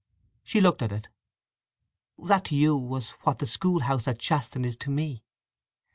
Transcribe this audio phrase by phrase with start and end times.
[0.43, 1.09] She looked at it.
[2.17, 5.21] "That to you was what the school house at Shaston is to me."